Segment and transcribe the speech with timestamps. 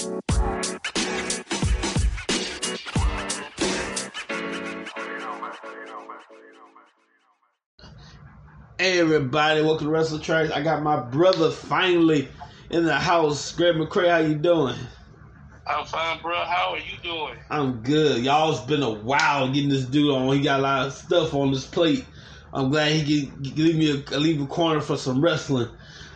[0.00, 0.08] Hey
[8.98, 10.52] everybody, welcome to Wrestle Tracks.
[10.52, 12.30] I got my brother finally
[12.70, 13.52] in the house.
[13.52, 14.74] Greg McCray, how you doing?
[15.66, 16.44] I'm fine, bro.
[16.44, 17.36] How are you doing?
[17.50, 18.24] I'm good.
[18.24, 20.34] Y'all's been a while getting this dude on.
[20.34, 22.06] He got a lot of stuff on his plate.
[22.54, 25.68] I'm glad he can leave me a leave a corner for some wrestling.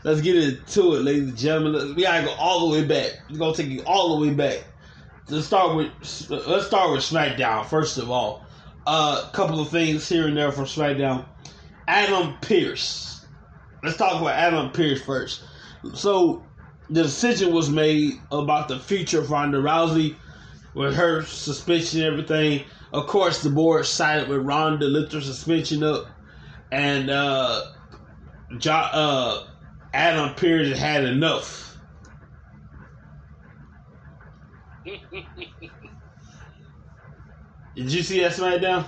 [0.05, 1.95] Let's get into it, ladies and gentlemen.
[1.95, 3.13] We gotta go all the way back.
[3.31, 4.63] We're gonna take you all the way back.
[5.31, 5.91] Let's start with
[6.29, 8.45] let's start with SmackDown first of all.
[8.87, 11.25] A uh, couple of things here and there from SmackDown.
[11.89, 13.25] Adam Pearce.
[13.83, 15.43] Let's talk about Adam Pearce first.
[15.95, 16.45] So
[16.91, 20.17] the decision was made about the future of Ronda Rousey
[20.75, 22.67] with her suspension and everything.
[22.93, 26.09] Of course, the board sided with Ronda, lift her suspension up,
[26.71, 27.73] and uh,
[28.59, 29.47] jo- uh,
[29.95, 31.79] Adam Pearce had enough.
[34.85, 34.99] Did
[37.93, 38.85] you see that SmackDown?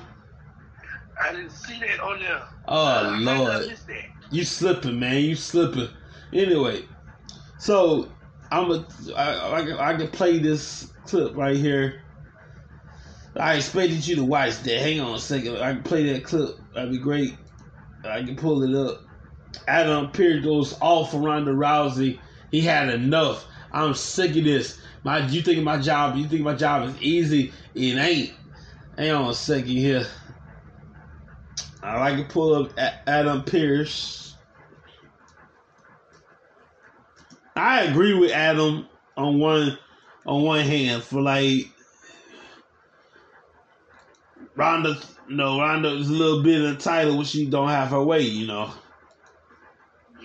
[1.22, 2.42] I didn't see that on there.
[2.68, 3.78] Oh Uh, Lord,
[4.30, 5.22] you slipping, man.
[5.22, 5.88] You slipping.
[6.32, 6.82] Anyway,
[7.58, 8.10] so
[8.50, 8.84] I'm a
[9.16, 12.02] I, I, I can play this clip right here.
[13.36, 14.80] I expected you to watch that.
[14.80, 15.58] Hang on a second.
[15.58, 16.56] I can play that clip.
[16.74, 17.36] That'd be great.
[18.04, 19.05] I can pull it up.
[19.66, 22.18] Adam Pearce goes off for Ronda Rousey.
[22.50, 23.44] He had enough.
[23.72, 24.78] I'm sick of this.
[25.04, 26.16] My, you think my job?
[26.16, 27.52] You think my job is easy?
[27.74, 28.32] It ain't.
[28.96, 30.06] Hang on a second here.
[31.82, 32.72] I like to pull up
[33.06, 34.34] Adam Pearce.
[37.54, 39.78] I agree with Adam on one
[40.26, 41.70] on one hand for like
[44.56, 44.98] Ronda.
[45.28, 48.22] No, Ronda is a little bit entitled when she don't have her way.
[48.22, 48.72] You know,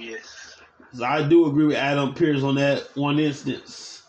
[0.01, 0.55] Yes.
[1.03, 4.01] I do agree with Adam Pearce on that one instance.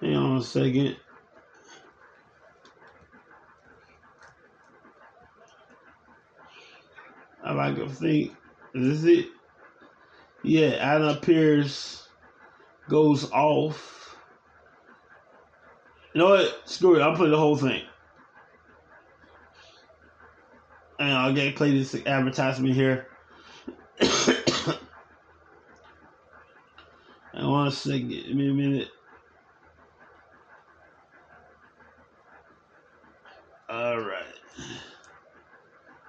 [0.00, 0.96] Hang on a second.
[7.42, 8.32] I like to think.
[8.74, 9.26] Is this it?
[10.44, 12.08] Yeah, Adam Pearce
[12.88, 14.16] goes off.
[16.14, 16.62] You know what?
[16.64, 17.02] Screw it.
[17.02, 17.82] I'll play the whole thing.
[21.00, 23.06] And I'll get play this advertisement here.
[24.02, 24.76] I
[27.42, 28.10] want to second.
[28.10, 28.88] Give me a minute.
[33.70, 34.26] All right.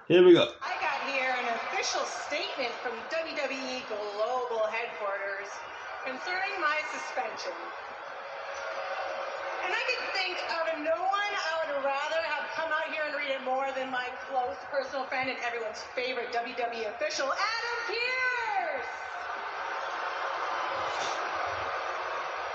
[0.08, 0.52] Here we go.
[0.60, 5.48] I got here an official statement from WWE Global Headquarters
[6.04, 7.56] concerning my suspension.
[9.82, 13.16] And I could think of no one I would rather have come out here and
[13.18, 18.92] read it more than my close personal friend and everyone's favorite WWE official, Adam Pearce.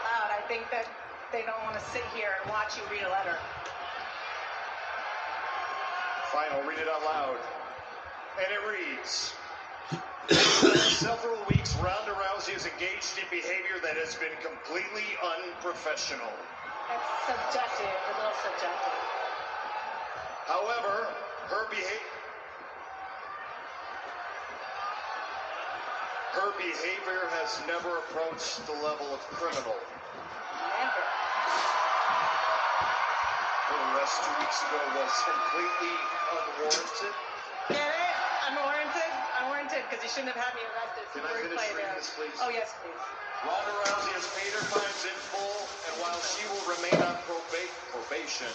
[0.08, 0.88] Loud, I think that
[1.34, 3.36] they don't want to sit here and watch you read a letter.
[6.32, 7.40] Fine, I'll read it out loud.
[8.40, 9.34] And it reads
[10.96, 16.32] Several weeks, Ronda Rousey is engaged in behavior that has been completely unprofessional.
[16.88, 18.96] That's subjective, a little subjective.
[20.48, 21.12] However,
[21.52, 22.16] her behavior.
[26.32, 29.76] Her behavior has never approached the level of criminal.
[29.76, 31.04] Never.
[33.68, 35.96] Her arrest two weeks ago was completely
[36.32, 37.16] unwarranted.
[37.68, 38.16] Get it?
[38.48, 39.12] Unwarranted?
[39.44, 41.04] Unwarranted because you shouldn't have had me arrested.
[41.12, 42.40] Can I finish reading this, please?
[42.40, 43.27] Oh, yes, please.
[43.46, 47.74] Ronda Rousey has paid her fines in full, and while she will remain on proba-
[47.94, 48.50] probation,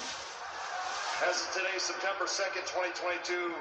[1.26, 3.54] as of today, September 2nd, 2022,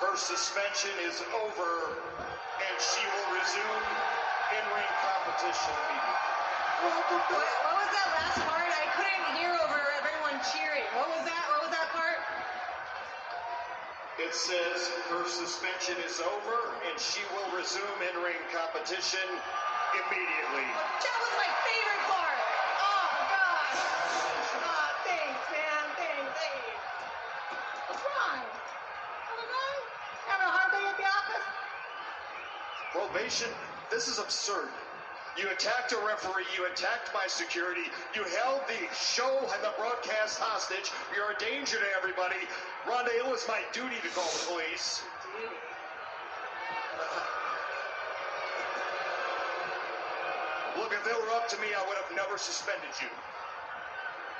[0.00, 2.00] her suspension is over,
[2.56, 3.84] and she will resume
[4.56, 6.32] in-ring competition immediately.
[6.88, 8.68] What, what was that last part?
[8.68, 10.84] I couldn't hear over everyone cheering.
[10.96, 11.42] What was that?
[11.52, 11.83] What was that
[14.24, 16.58] It says her suspension is over,
[16.88, 19.20] and she will resume in-ring competition
[19.94, 20.66] immediately.
[21.04, 22.40] That was my favorite part.
[22.80, 23.80] Oh, gosh.
[24.64, 25.84] Oh, thanks, man.
[26.00, 26.40] Thanks.
[26.40, 26.72] Hey.
[27.86, 28.40] What's wrong?
[29.28, 29.80] Everybody?
[30.24, 31.46] Having a hard day at the office?
[32.92, 33.50] Probation?
[33.90, 34.70] This is absurd.
[35.36, 40.38] You attacked a referee, you attacked my security, you held the show and the broadcast
[40.38, 42.38] hostage, you're a danger to everybody.
[42.86, 45.02] Ronda, it was my duty to call the police.
[50.78, 53.08] Look, if it were up to me, I would have never suspended you.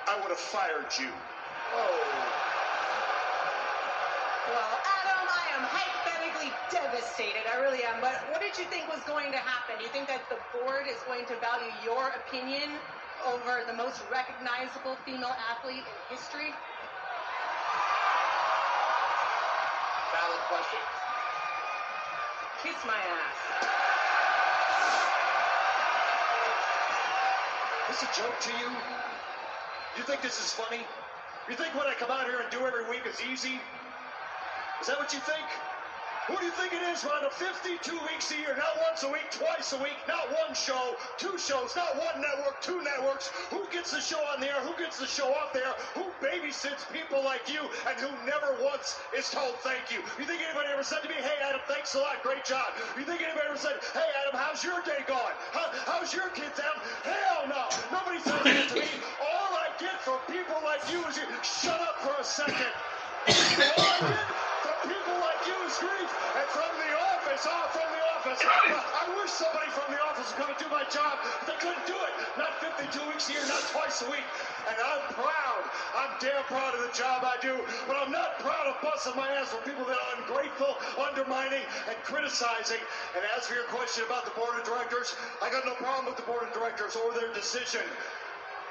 [0.07, 1.11] I would have fired you.
[1.75, 2.44] Oh.
[4.45, 7.49] Well, Adam, I am hypothetically devastated.
[7.49, 7.97] I really am.
[8.05, 9.81] But what did you think was going to happen?
[9.81, 12.77] You think that the board is going to value your opinion
[13.25, 16.53] over the most recognizable female athlete in history?
[20.13, 20.85] Valid question.
[22.61, 23.37] Kiss my ass.
[27.89, 28.69] This a joke to you?
[29.97, 30.85] You think this is funny?
[31.49, 33.61] You think what I come out here and do every week is easy?
[34.85, 35.49] Is that what you think?
[36.29, 37.33] Who do you think it is, Ronda?
[37.33, 41.41] 52 weeks a year, not once a week, twice a week, not one show, two
[41.41, 43.33] shows, not one network, two networks.
[43.49, 44.61] Who gets the show on the air?
[44.61, 45.73] Who gets the show off there?
[45.97, 50.05] Who babysits people like you and who never once is told thank you?
[50.21, 52.69] You think anybody ever said to me, hey, Adam, thanks a lot, great job?
[53.01, 55.37] You think anybody ever said, hey, Adam, how's your day going?
[55.57, 56.85] How, how's your kids, Adam?
[57.09, 57.73] Hell no.
[57.89, 58.93] Nobody says that to me.
[59.17, 62.69] All I get from people like you is you, shut up for a second.
[63.33, 64.44] All I get
[65.79, 66.11] grief.
[66.37, 68.41] And from the office, oh, from the office.
[68.45, 71.87] I wish somebody from the office would come and do my job, but they couldn't
[71.87, 72.13] do it.
[72.39, 74.27] Not 52 weeks a year, not twice a week.
[74.71, 75.63] And I'm proud.
[75.95, 79.29] I'm damn proud of the job I do, but I'm not proud of busting my
[79.39, 82.81] ass for people that are ungrateful, undermining, and criticizing.
[83.15, 86.17] And as for your question about the board of directors, I got no problem with
[86.17, 87.83] the board of directors or their decision.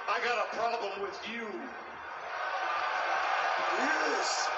[0.10, 1.48] I got a problem with you.
[3.80, 4.50] Yes.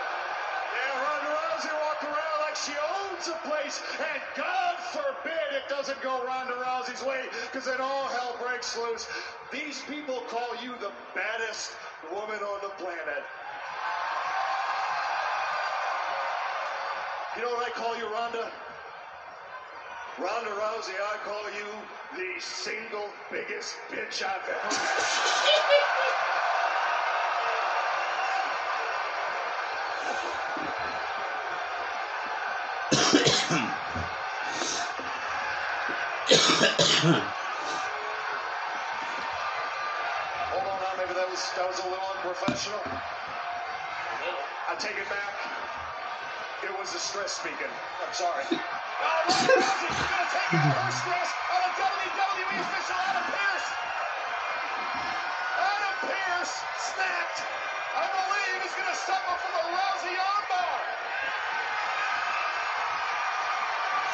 [0.73, 2.73] Yeah, Ronda Rousey walk around like she
[3.11, 8.07] owns the place, and God forbid it doesn't go Ronda Rousey's way, because then all
[8.07, 9.07] hell breaks loose.
[9.51, 11.71] These people call you the baddest
[12.11, 13.23] woman on the planet.
[17.35, 18.51] You know what I call you, Ronda?
[20.17, 21.67] Ronda Rousey, I call you
[22.15, 24.69] the single biggest bitch I've ever
[30.31, 30.41] met.
[36.99, 37.45] Hold
[40.67, 42.81] on now, maybe that was that was a little unprofessional.
[44.69, 45.33] I take it back.
[46.63, 47.71] It was a stress speaking.
[48.03, 48.45] I'm sorry.
[48.51, 53.67] Oh, Ronda Rousey's gonna take out her stress on a WWE official Adam Pearce.
[55.45, 56.53] Adam Pearce
[56.93, 57.39] snapped.
[57.95, 60.81] I believe he's gonna suffer from a Rousey armbar.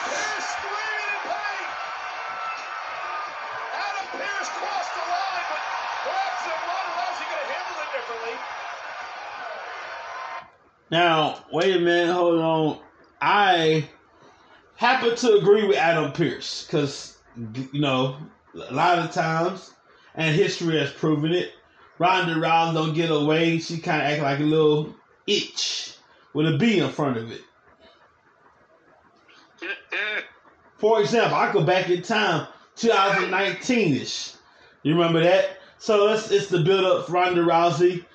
[0.06, 1.68] Pearce screaming in pain.
[4.42, 5.62] Adam Pearce crossed the line, but
[6.04, 8.36] perhaps uh, Ronda Rousey could have handled it differently.
[10.90, 12.80] Now, wait a minute, hold on.
[13.22, 13.88] I
[14.76, 17.18] happen to agree with Adam Pearce because,
[17.72, 18.18] you know,
[18.56, 19.74] a lot of times,
[20.16, 21.52] and history has proven it,
[22.00, 23.60] Ronda Rousey don't get away.
[23.60, 24.96] She kind of act like a little
[25.28, 25.96] itch
[26.34, 27.42] with a B in front of it.
[29.62, 30.22] Yeah, yeah.
[30.80, 32.48] For example, I go back in time,
[32.82, 34.36] 2019ish.
[34.84, 35.58] You remember that?
[35.78, 38.06] So it's it's the build up for Ronda Rousey,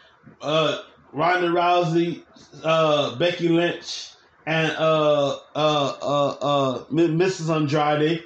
[0.41, 0.83] uh,
[1.13, 2.23] Ronda Rousey,
[2.63, 4.11] uh, Becky Lynch,
[4.47, 7.55] and uh, uh, uh, uh, Mrs.
[7.55, 8.25] Andrade,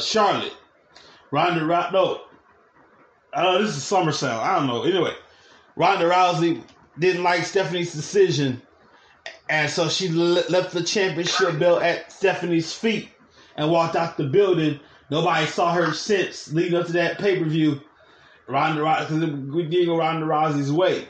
[0.00, 0.54] Charlotte,
[1.30, 1.92] Ronda Rousey.
[1.92, 2.20] No,
[3.32, 4.38] uh, this is SummerSlam.
[4.38, 4.82] I don't know.
[4.84, 5.14] Anyway,
[5.76, 6.62] Ronda Rousey
[6.98, 8.62] didn't like Stephanie's decision
[9.48, 13.10] and so she le- left the championship belt at Stephanie's feet
[13.56, 14.80] and walked out the building.
[15.10, 17.80] Nobody saw her since leading up to that pay per view.
[18.48, 21.08] Ronda Rousey, we did go Ronda Rousey's way.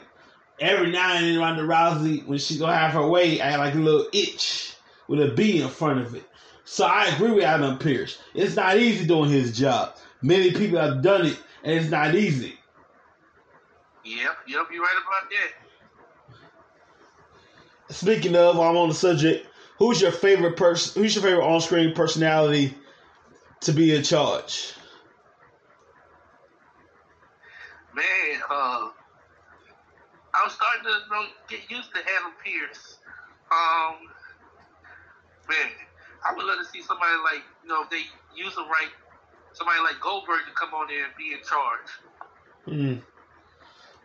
[0.59, 3.75] Every now and then, Ronda Rousey, when she gonna have her way, I had like
[3.75, 4.75] a little itch
[5.07, 6.23] with a B in front of it.
[6.65, 8.19] So I agree with Adam Pearce.
[8.33, 9.95] It's not easy doing his job.
[10.21, 12.57] Many people have done it, and it's not easy.
[14.03, 15.53] Yep, yep, you're right about that.
[17.95, 19.47] Speaking of, I'm on the subject.
[19.79, 21.01] Who's your favorite person?
[21.01, 22.75] Who's your favorite on-screen personality
[23.61, 24.73] to be in charge?
[27.95, 28.89] Man, uh,
[30.33, 32.97] I'm starting to get used to Adam Pearce.
[33.51, 33.95] Um,
[35.49, 35.71] man,
[36.27, 38.03] I would love to see somebody like, you know, if they
[38.35, 38.89] use the right,
[39.53, 41.89] somebody like Goldberg to come on there and be in charge.
[42.65, 42.95] Hmm.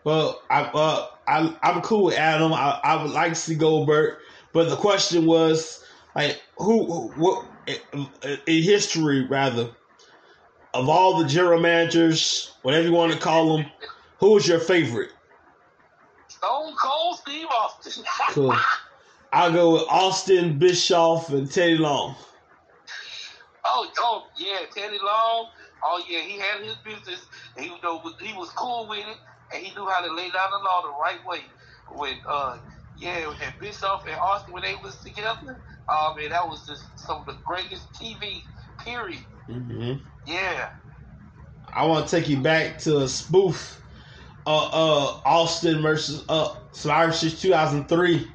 [0.05, 2.53] Well, I, uh, I, I'm cool with Adam.
[2.53, 4.19] I, I would like to see Goldberg,
[4.53, 7.47] but the question was, like, who, who what,
[8.47, 9.71] in history, rather,
[10.75, 13.67] of all the general managers, whatever you want to call them,
[14.19, 15.11] who was your favorite?
[16.29, 18.05] Stone Cold Steve Austin.
[18.31, 18.57] Cool.
[19.33, 22.15] I'll go with Austin, Bischoff, and Teddy Long.
[23.65, 25.49] Oh, oh, yeah, Teddy Long.
[25.85, 29.07] Oh, yeah, he had his business, and he, you know, was- he was cool with
[29.07, 29.17] it,
[29.55, 31.41] and he knew how to lay down the law the right way.
[31.91, 32.57] When, uh,
[33.03, 37.19] yeah, and Bischoff and Austin, when they was together, Oh man, that was just some
[37.21, 38.43] of the greatest TV.
[38.85, 39.25] Period.
[39.49, 39.95] hmm
[40.27, 40.71] Yeah.
[41.75, 43.81] I want to take you back to a spoof.
[44.47, 48.33] Uh, uh, Austin versus uh, Survivor Series 2003.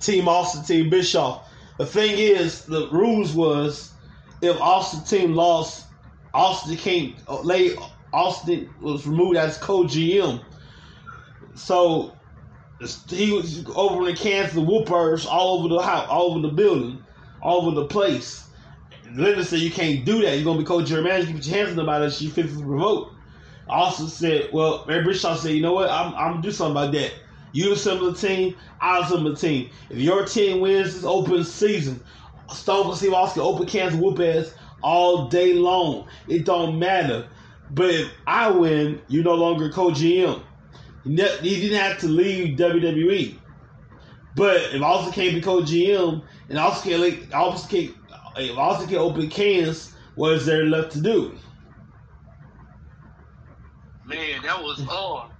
[0.00, 1.46] Team Austin, Team Bischoff.
[1.78, 3.94] The thing is, the rules was
[4.40, 5.86] if Austin team lost,
[6.34, 7.74] Austin can't uh, lay.
[8.12, 10.44] Austin was removed as co-GM.
[11.54, 12.19] So
[12.80, 17.02] he was over in Kansas, whoopers all over the house, all over the building,
[17.42, 18.48] all over the place.
[19.14, 20.36] Linda said you can't do that.
[20.36, 21.28] You're gonna be co-general manager.
[21.28, 23.12] You put your hands on nobody that she fixes to promote.
[23.68, 25.90] Austin said, well, Mary Bischoff said, you know what?
[25.90, 27.12] I'm, I'm gonna do something about that.
[27.52, 29.70] You assemble the team, I assemble the team.
[29.90, 32.02] If your team wins this open season,
[32.52, 36.08] Stone Cold Steve Austin open cans whoop ass all day long.
[36.28, 37.28] It don't matter.
[37.72, 40.42] But if I win, you're no longer co-GM.
[41.04, 43.38] He ne- he didn't have to leave WWE.
[44.36, 47.96] But if Austin can't be co-GM and Austin can't, Austin can't,
[48.36, 51.36] if Austin can't open cans, what is there left to do?
[54.04, 55.32] Man, that was hard.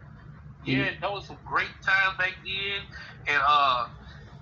[0.65, 2.83] Yeah, that was some great time back then.
[3.27, 3.89] And uh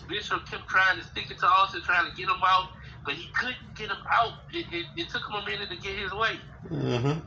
[0.08, 2.70] Bischoff kept trying to stick it to Austin, trying to get him out,
[3.04, 4.32] but he couldn't get him out.
[4.52, 6.40] It, it, it took him a minute to get his way.
[6.70, 7.20] Mm-hmm.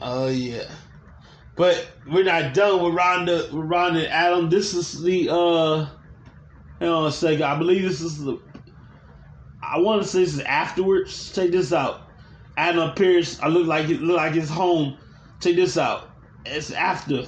[0.00, 0.70] Oh yeah.
[1.60, 4.48] But we're not done with Ronda with Ronda and Adam.
[4.48, 5.86] This is the uh
[6.78, 7.42] hang on a second.
[7.42, 8.40] I believe this is the
[9.62, 11.30] I wanna say this is afterwards.
[11.34, 12.08] Check this out.
[12.56, 14.96] Adam appears I look like it look like it's home.
[15.40, 16.08] Check this out.
[16.46, 17.26] It's after.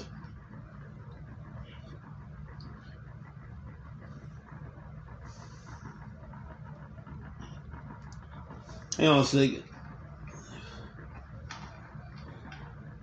[8.96, 9.62] Hang on a second.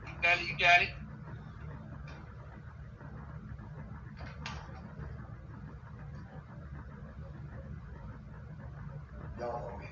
[0.07, 0.89] You got it, you got it.
[9.39, 9.86] Y'all know me.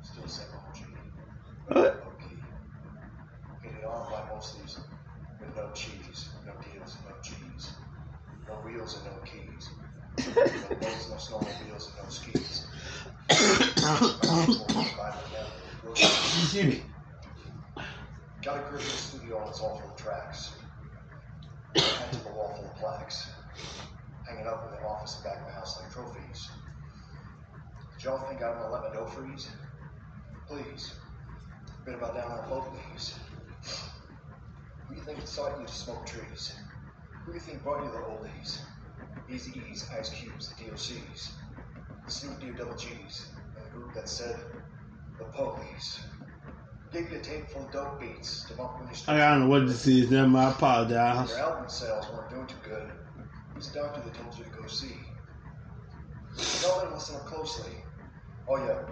[0.00, 0.78] Still same OG.
[1.68, 1.76] What?
[1.76, 2.36] Okay.
[3.62, 4.78] Getting on by most of these
[5.38, 7.74] with no cheese, no deals, no cheese.
[8.48, 9.68] No wheels and no keys.
[10.16, 12.66] No boats, no snowmobiles, and no skis.
[15.90, 16.82] Excuse me.
[18.42, 20.52] Got a Christmas studio on its all full of tracks.
[21.76, 23.28] Had to the wall full of plaques.
[24.26, 26.48] Hanging up in the office and back of the house like trophies.
[28.04, 29.48] Did y'all think I'm gonna let my dough freeze?
[30.46, 30.92] Please.
[31.86, 33.14] Been about down on both knees.
[34.86, 36.54] Who you think taught you to smoke trees?
[37.24, 38.60] Who you think brought you the oldies?
[39.30, 41.30] Eazy-E's, Ice Cubes, the DOCs.
[42.04, 43.30] The Snoop D Double G's.
[43.56, 44.38] And the group that said
[45.16, 46.00] the police.
[46.92, 48.94] Gave you a tape full of dope beats to bump when you
[49.74, 50.10] I don't know what this is.
[50.10, 51.30] Then I apologize.
[51.30, 52.90] Your album sales weren't doing too good.
[53.54, 54.94] Who's the doctor that told you to go see?
[56.62, 57.72] Y'all didn't listen up closely.
[58.48, 58.82] Oh yeah,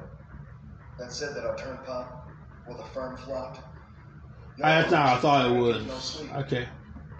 [0.98, 2.28] that said that our turn pop
[2.68, 3.60] with a firm flopped.
[4.58, 5.86] Y'all That's not how I thought it would.
[5.86, 6.34] No sleep.
[6.34, 6.68] Okay.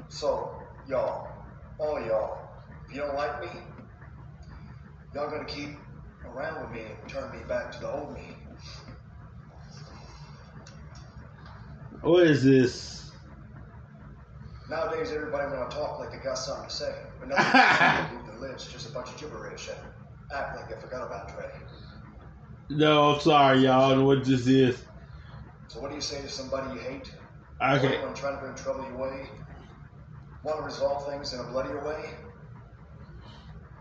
[0.09, 1.29] So, y'all,
[1.79, 2.39] all y'all,
[2.89, 3.61] if you don't like me,
[5.15, 5.71] y'all gonna keep
[6.25, 8.37] around with me and turn me back to the old me.
[12.03, 13.02] What is this?
[14.73, 18.73] Nowadays, everybody wanna talk like they got something to say, but nothing move their lips,
[18.73, 19.77] just a bunch of gibberish and
[20.35, 21.45] act like they forgot about Dre.
[22.71, 23.83] No, I'm sorry, y'all.
[23.83, 24.83] I don't know what this is.
[25.69, 27.13] So what do you say to somebody you hate?
[27.63, 27.97] Okay.
[27.97, 29.29] Anyone trying to bring trouble your way?
[30.43, 32.09] Want to resolve things in a bloodier way?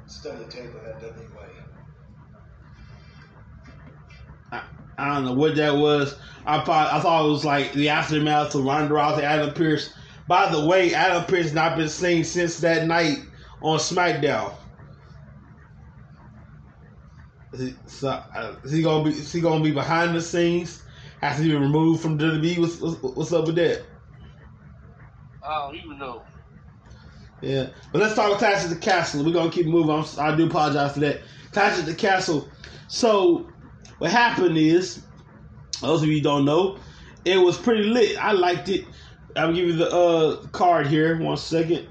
[0.07, 1.47] Study a tape of that NWA.
[4.51, 4.63] I,
[4.97, 6.17] I don't know what that was.
[6.45, 9.93] I thought I thought it was like the aftermath of Ronda Rousey, Adam Pearce.
[10.31, 13.17] By the way, Adam Pearce not been seen since that night
[13.61, 14.53] on SmackDown.
[17.51, 19.09] Is he, so, uh, is he gonna be?
[19.09, 20.83] Is he gonna be behind the scenes?
[21.19, 22.59] Has he been removed from WWE?
[22.59, 23.83] What's, what's, what's up with that?
[25.45, 26.21] I don't even know.
[27.41, 29.25] Yeah, but let's talk Clash at the Castle.
[29.25, 29.91] We're gonna keep moving.
[29.91, 31.19] I'm, I do apologize for that.
[31.51, 32.47] Clash at the Castle.
[32.87, 33.49] So,
[33.97, 35.03] what happened is,
[35.81, 36.79] those of you who don't know,
[37.25, 38.17] it was pretty lit.
[38.17, 38.85] I liked it.
[39.35, 41.17] I'll give you the uh, card here.
[41.19, 41.87] One second.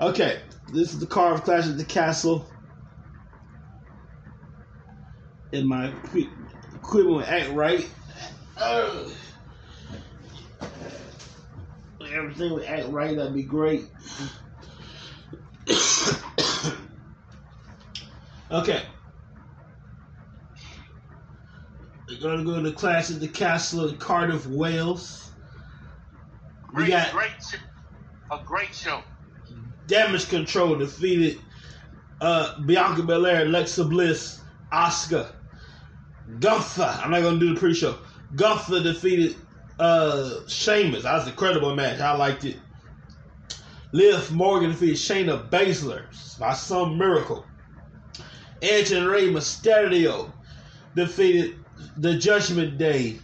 [0.00, 0.40] Okay,
[0.72, 2.48] this is the card of Clash of the Castle.
[5.52, 6.30] And my equi-
[6.74, 7.88] equipment act right.
[8.56, 9.10] Ugh.
[12.12, 13.16] Everything would act right.
[13.16, 13.86] That'd be great.
[18.50, 18.82] okay.
[22.08, 25.23] We're gonna go to Clash of the castle in Cardiff, Wales.
[26.74, 27.60] We got great,
[28.30, 29.02] a great show.
[29.86, 31.40] Damage CTRL defeated
[32.20, 34.40] uh, Bianca Belair, Alexa Bliss,
[34.72, 35.28] Oscar,
[36.40, 37.00] Gunther.
[37.02, 37.98] I'm not gonna do the pre-show.
[38.34, 39.36] Gunther defeated
[39.78, 41.02] uh Sheamus.
[41.02, 42.00] That was an incredible match.
[42.00, 42.56] I liked it.
[43.92, 46.04] Liv Morgan defeated Shayna Baszler
[46.38, 47.46] by some miracle.
[48.62, 50.32] Edge and Rey Mysterio
[50.96, 51.56] defeated
[51.98, 53.18] the Judgment Day.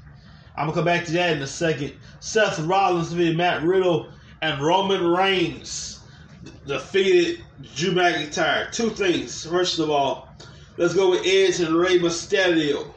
[0.60, 1.94] I'm gonna come back to that in a second.
[2.20, 4.10] Seth Rollins defeated Matt Riddle,
[4.42, 6.00] and Roman Reigns
[6.66, 7.42] defeated
[7.74, 8.70] Drew McIntyre.
[8.70, 9.46] Two things.
[9.46, 10.28] First of all,
[10.76, 12.92] let's go with Edge and Rey Mysterio.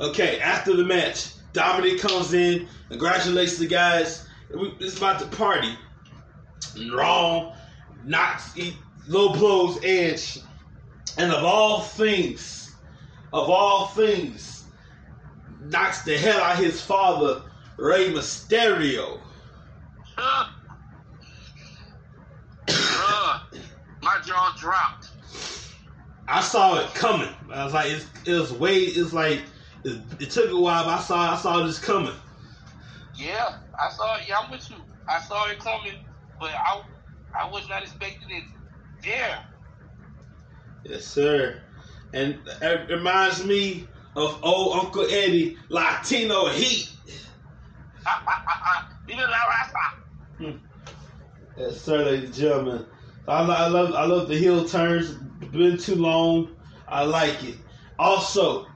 [0.00, 4.26] Okay, after the match, Dominic comes in, congratulates the guys.
[4.50, 5.78] It's about to party.
[6.92, 7.54] Wrong,
[8.04, 8.58] knocks,
[9.06, 10.40] low blows Edge,
[11.16, 12.74] and of all things,
[13.32, 14.61] of all things,
[15.64, 17.42] knocks the hell out of his father,
[17.76, 19.20] Rey Mysterio.
[20.18, 20.48] Uh,
[22.68, 23.40] uh,
[24.02, 25.10] my jaw dropped.
[26.28, 27.34] I saw it coming.
[27.52, 28.78] I was like, it's, it was way.
[28.78, 29.42] It's like
[29.84, 32.14] it, it took a while, but I saw I saw this coming.
[33.14, 34.22] Yeah, I saw it.
[34.28, 34.76] Yeah, I'm with you.
[35.08, 36.04] I saw it coming,
[36.38, 36.82] but I
[37.38, 38.44] I was not expecting it
[39.02, 39.44] there.
[40.84, 41.60] Yes, sir.
[42.12, 46.90] And it reminds me of old Uncle Eddie, Latino Heat.
[49.06, 50.58] Viva la raza.
[51.56, 52.86] Yes, sir, ladies and gentlemen.
[53.28, 55.12] I, I love I love the heel turns.
[55.52, 56.56] Been too long.
[56.88, 57.56] I like it.
[57.98, 58.66] Also,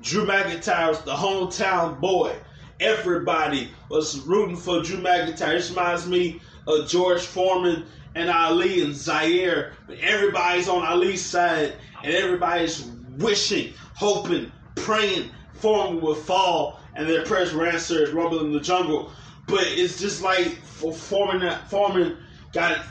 [0.00, 2.34] Drew McIntyre was the hometown boy.
[2.80, 5.54] Everybody was rooting for Drew McIntyre.
[5.54, 9.72] This reminds me of George Foreman and Ali and Zaire.
[10.00, 15.30] Everybody's on Ali's side, and everybody's wishing, hoping, praying
[15.62, 18.08] Foreman would fall, and their prayers were answered.
[18.08, 19.12] Rumble in the jungle.
[19.46, 22.18] But it's just like for Foreman, that Foreman
[22.52, 22.84] got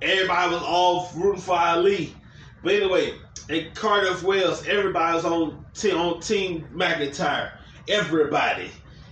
[0.00, 2.14] everybody was all rooting for Ali.
[2.62, 3.14] But anyway,
[3.50, 7.52] in Cardiff, Wales, everybody was on team on Team McIntyre.
[7.86, 8.70] Everybody,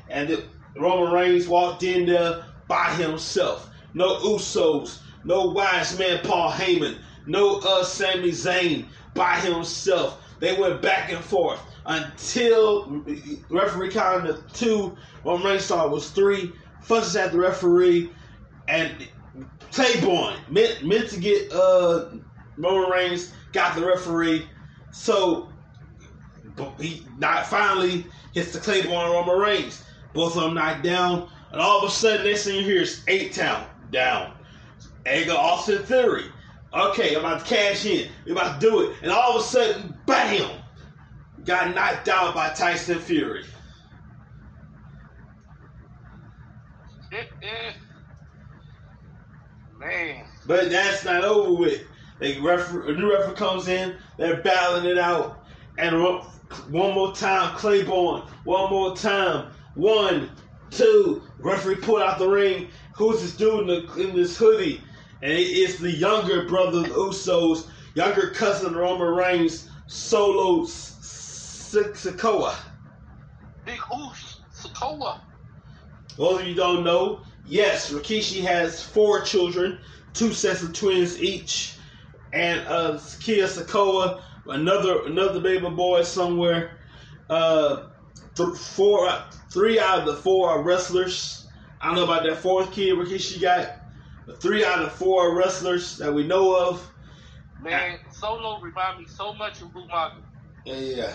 [0.08, 0.44] and the,
[0.76, 3.70] Roman Reigns walked in there by himself.
[3.92, 6.96] No Usos, no wise man Paul Heyman,
[7.26, 10.22] no uh Sami Zayn by himself.
[10.40, 13.04] They went back and forth until
[13.50, 14.96] referee counted two.
[15.24, 16.52] Thought it was three.
[16.82, 18.10] Fusses at the referee,
[18.68, 18.92] and
[19.72, 22.10] Claymore meant meant to get uh
[22.56, 24.46] Roman Reigns got the referee,
[24.92, 25.48] so
[26.78, 29.82] he not finally hits the Claymore on Roman Reigns.
[30.12, 33.02] Both of them knocked down, and all of a sudden next thing you hear is
[33.08, 34.34] eight town down.
[35.06, 36.24] And go Austin Theory.
[36.72, 38.10] Okay, I'm about to cash in.
[38.26, 40.50] We're about to do it, and all of a sudden, bam,
[41.44, 43.44] got knocked out by Tyson Fury.
[49.78, 51.82] Man, But that's not over with.
[52.18, 55.44] They refer, a new referee comes in, they're battling it out.
[55.78, 56.00] And
[56.70, 58.26] one more time, Claymore.
[58.44, 59.52] One more time.
[59.74, 60.30] One,
[60.70, 61.22] two.
[61.38, 62.68] Referee pulled out the ring.
[62.96, 64.80] Who's this dude in, the, in this hoodie?
[65.22, 70.66] And it's the younger brother of the Usos, younger cousin of Roman Reigns, Solo
[71.76, 72.54] S- S- Sikoa.
[73.64, 75.20] Big Oosh, Sokoa.
[76.16, 79.78] Those of you don't know, yes, Rikishi has four children,
[80.12, 81.76] two sets of twins each,
[82.32, 86.78] and uh, Kia Sakoa, another another baby boy somewhere.
[87.28, 87.88] Uh,
[88.36, 89.10] th- four,
[89.50, 91.48] three out of the four are wrestlers.
[91.80, 93.72] I don't know about that fourth kid Rikishi got,
[94.26, 96.90] but three out of four are wrestlers that we know of.
[97.60, 100.18] Man, Solo remind me so much of Umaga.
[100.64, 101.12] Yeah, yeah.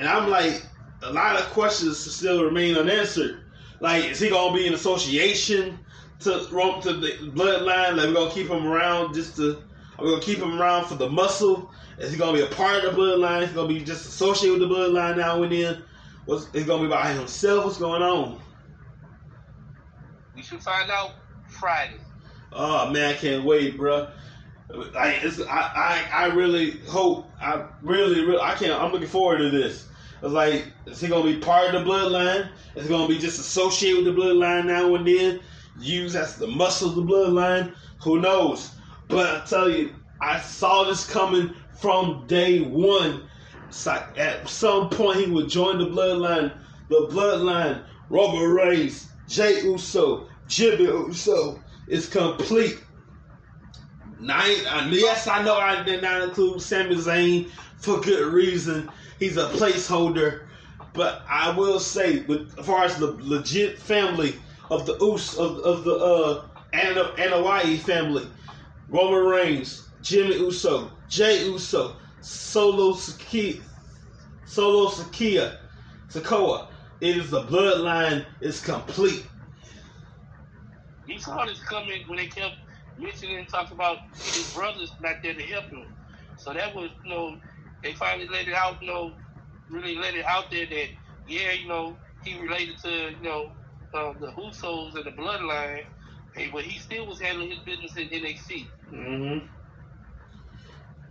[0.00, 0.62] And I'm like,
[1.02, 3.44] a lot of questions still remain unanswered.
[3.80, 5.78] Like, is he gonna be in association
[6.20, 7.96] to Rome to the bloodline?
[7.96, 9.58] Like, we're gonna keep him around just to,
[9.98, 11.70] are we gonna keep him around for the muscle?
[11.98, 13.42] Is he gonna be a part of the bloodline?
[13.42, 15.82] Is he gonna be just associated with the bloodline now and then?
[16.24, 17.66] What's is he gonna be by himself?
[17.66, 18.40] What's going on?
[20.34, 21.10] We should find out
[21.46, 21.98] Friday.
[22.52, 24.08] Oh man, I can't wait, bro.
[24.72, 27.30] Like it's, I, I, I really hope.
[27.40, 28.80] I really, really, I can't.
[28.80, 29.88] I'm looking forward to this.
[30.22, 32.50] It's like, is he gonna be part of the bloodline?
[32.76, 35.40] Is he gonna be just associated with the bloodline now and then?
[35.78, 37.74] Used as the muscle of the bloodline?
[38.02, 38.72] Who knows?
[39.08, 43.22] But I tell you, I saw this coming from day one.
[43.68, 46.52] It's like at some point he would join the bloodline.
[46.88, 52.78] The bloodline, Robert Reigns, Jey Uso, Jimmy Uso is complete.
[54.28, 57.48] I, I- uh, yes, I know I did not include Sami Zayn
[57.80, 58.90] for good reason.
[59.18, 60.42] He's a placeholder,
[60.94, 64.36] but I will say, with as far as the legit family
[64.70, 68.28] of the Us of, of the uh Ana Anoa'i family,
[68.88, 73.62] Roman Reigns, Jimmy Uso, Jey Uso, Solo Sakia,
[74.44, 75.56] Solo Sakia,
[76.10, 76.68] Sakoa.
[77.00, 79.26] It is the bloodline is complete.
[81.06, 82.56] You saw this coming when they kept
[82.98, 83.98] mentioning and talking about
[84.32, 85.86] his brothers not there to help him.
[86.36, 87.36] So that was, you know,
[87.82, 89.12] they finally let it out, you know,
[89.68, 90.88] really let it out there that,
[91.28, 93.52] yeah, you know, he related to, you know,
[93.94, 95.84] uh, the Usos and the bloodline,
[96.34, 98.66] hey, but he still was handling his business in NXT.
[98.92, 99.46] Mm-hmm.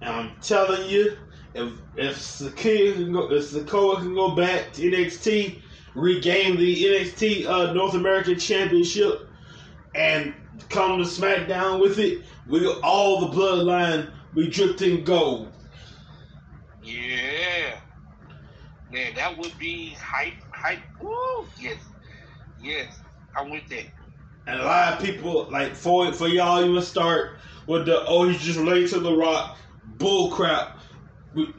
[0.01, 1.17] And I'm telling you,
[1.53, 5.61] if if Sakia can go, if Sakoa can go back to NXT,
[5.95, 9.27] regain the NXT uh, North American Championship,
[9.95, 10.33] and
[10.69, 15.51] come to SmackDown with it, we all the bloodline be in gold.
[16.83, 17.79] Yeah.
[18.91, 20.79] Man, that would be hype, hype.
[21.01, 21.77] Woo, yes.
[22.61, 22.99] Yes,
[23.35, 23.85] I'm with that.
[24.47, 28.41] And a lot of people like for for y'all even start with the oh he's
[28.41, 29.57] just related to the Rock
[29.97, 30.79] bull crap.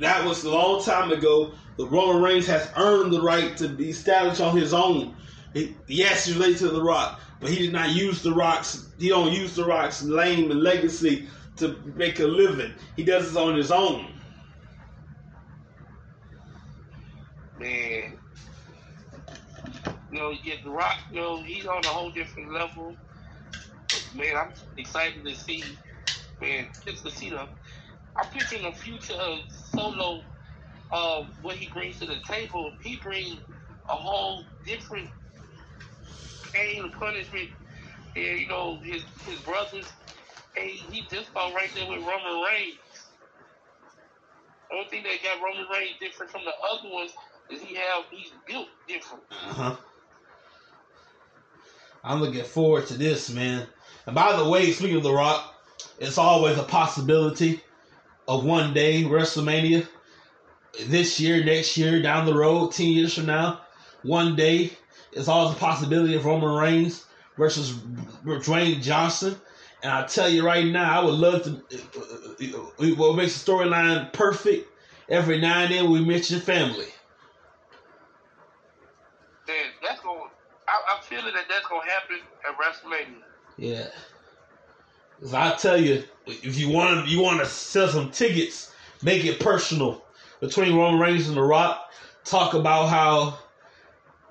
[0.00, 1.52] That was a long time ago.
[1.76, 5.14] The Roman Reigns has earned the right to be established on his own.
[5.54, 8.88] He, yes, he's related to the Rock, but he did not use the Rock's.
[8.98, 12.74] He don't use the Rock's name and legacy to make a living.
[12.96, 14.12] He does this on his own.
[17.61, 18.18] Man.
[20.11, 22.96] You know, yeah, The Rock, you know, he's on a whole different level.
[24.14, 25.79] Man, I'm excited to see,
[26.40, 27.46] man, just to see the.
[28.16, 30.23] I'm picturing the future of Solo,
[30.92, 32.73] uh, what he brings to the table.
[32.83, 33.40] He brings
[33.90, 35.11] a whole different
[36.53, 37.51] pain and punishment.
[38.16, 39.87] And, you know, his, his brothers,
[40.57, 42.79] and he just about right there with Roman Reigns.
[44.73, 47.12] Only thing that got Roman Reigns different from the other ones
[47.50, 49.22] is he have he's built different.
[49.30, 49.76] Uh huh.
[52.02, 53.66] I'm looking forward to this, man.
[54.06, 55.54] And by the way, speaking of The Rock,
[55.98, 57.60] it's always a possibility
[58.26, 59.86] of one day WrestleMania
[60.86, 63.60] this year, next year, down the road, 10 years from now.
[64.02, 64.72] One day,
[65.12, 67.04] it's always a possibility of Roman Reigns
[67.36, 67.72] versus
[68.24, 69.36] Dwayne Johnson.
[69.82, 71.50] And I tell you right now, I would love to.
[71.50, 74.68] Uh, uh, uh, what makes the storyline perfect?
[75.08, 76.86] Every now and then we mention family.
[79.46, 80.30] Then that's going.
[80.68, 82.18] I, I'm feeling that that's gonna happen
[82.49, 83.25] at WrestleMania.
[83.59, 83.88] Yeah.
[85.20, 89.25] 'Cause I tell you, if you want to, you want to sell some tickets, make
[89.25, 90.05] it personal
[90.40, 91.92] between Roman Reigns and The Rock.
[92.25, 93.38] Talk about how,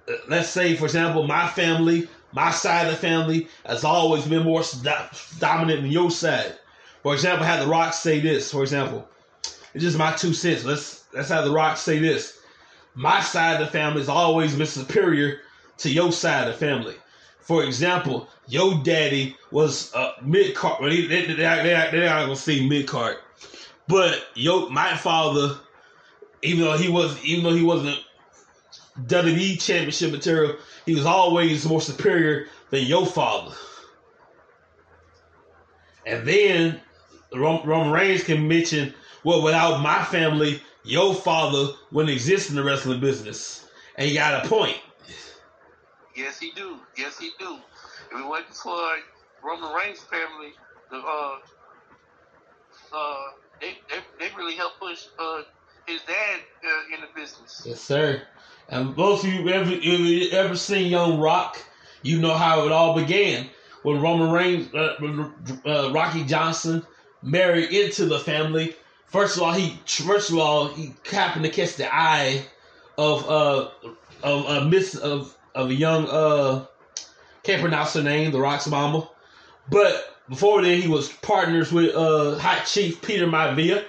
[0.09, 4.43] uh, let's say, for example, my family, my side of the family has always been
[4.43, 4.63] more
[5.39, 6.57] dominant than your side.
[7.03, 8.51] For example, have The Rock say this.
[8.51, 9.07] For example,
[9.73, 10.63] it's just my two cents.
[10.65, 12.39] Let's let's have The Rock say this.
[12.95, 15.41] My side of the family has always been superior
[15.79, 16.95] to your side of the family.
[17.39, 20.81] For example, your daddy was uh, a mid card.
[20.81, 23.17] Well, they, they, they, they, they're not gonna say mid card,
[23.87, 25.57] but yo, my father,
[26.43, 27.97] even though he was, even though he wasn't
[29.05, 33.55] WWE championship material, he was always more superior than your father.
[36.05, 36.79] And then
[37.33, 42.63] Rom- Roman Reigns can mention, well, without my family, your father wouldn't exist in the
[42.63, 44.77] wrestling business, and he got a point.
[46.15, 46.77] Yes, he do.
[46.97, 47.57] Yes, he do.
[48.11, 48.79] If it wasn't for
[49.43, 50.53] Roman Reigns' family,
[50.89, 51.35] the uh,
[52.93, 53.15] uh,
[53.61, 55.41] they they, they really helped push uh
[55.87, 57.63] his dad uh, in the business.
[57.65, 58.21] Yes, sir.
[58.69, 61.57] And most of you ever you ever seen Young Rock,
[62.03, 63.49] you know how it all began
[63.83, 64.95] when Roman Reigns, uh,
[65.65, 66.85] uh, Rocky Johnson,
[67.23, 68.75] married into the family.
[69.07, 72.45] First of all, he first of all he happened to catch the eye
[72.97, 73.69] of uh
[74.21, 76.65] of a miss of of a young uh
[77.43, 79.09] can't pronounce her name, the Rock's mama.
[79.69, 83.83] But before then, he was partners with uh Hot Chief Peter Maivia,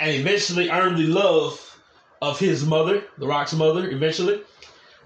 [0.00, 1.78] and eventually earned the love
[2.20, 4.40] of his mother, the Rock's mother, eventually.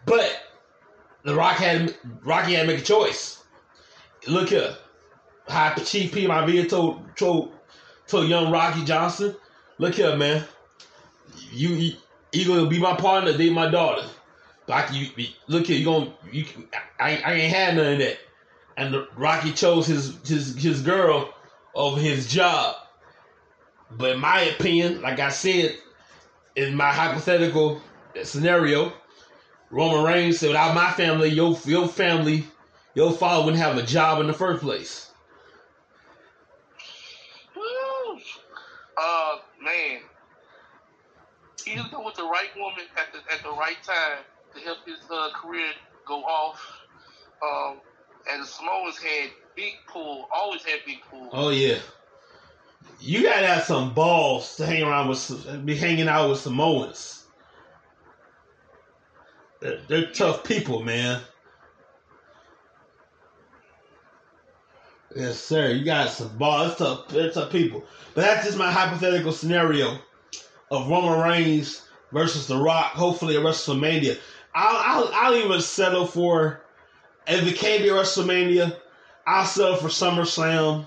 [0.07, 0.43] But
[1.25, 1.95] the Rock had
[2.25, 3.43] Rocky had to make a choice.
[4.27, 4.77] Look here,
[5.47, 7.53] High Chief Peter Maivia told told
[8.07, 9.37] told young Rocky Johnson,
[9.79, 10.45] look here, man,
[11.53, 11.93] you
[12.33, 14.05] you, gonna be my partner, date my daughter.
[14.69, 15.09] Like you,
[15.47, 16.45] look here, you gonna you
[17.01, 18.19] I, I ain't had none of that.
[18.77, 21.33] And Rocky chose his his his girl
[21.75, 22.77] over his job.
[23.91, 25.75] But in my opinion, like I said,
[26.55, 27.81] in my hypothetical
[28.23, 28.93] scenario,
[29.71, 32.47] Roman Reigns said, "Without my family, your your family,
[32.95, 35.11] your father wouldn't have a job in the first place."
[39.01, 40.01] Uh, man,
[41.65, 44.19] he was with the right woman at the at the right time
[44.59, 45.71] to help his uh, career
[46.07, 46.61] go off.
[47.43, 47.81] Um,
[48.31, 51.29] and the Samoans had big pull, always had big pull.
[51.33, 51.79] Oh yeah,
[53.01, 57.25] you gotta have some balls to hang around with, be hanging out with Samoans.
[59.61, 61.21] They're, they're tough people, man.
[65.17, 65.71] Yes, sir.
[65.71, 66.71] You got some balls.
[66.71, 67.09] It's tough.
[67.09, 67.85] They're tough people.
[68.15, 69.99] But that's just my hypothetical scenario
[70.71, 72.93] of Roman Reigns versus The Rock.
[72.93, 74.19] Hopefully at WrestleMania.
[74.59, 76.61] I'll, I'll, I'll even settle for
[77.29, 78.77] if it can't be WrestleMania.
[79.25, 80.85] I'll settle for SummerSlam,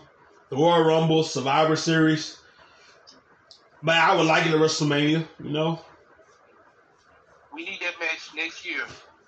[0.50, 2.38] the Royal Rumble, Survivor Series.
[3.82, 5.26] But I would like it at WrestleMania.
[5.42, 5.80] You know.
[7.54, 8.84] We need that match next year.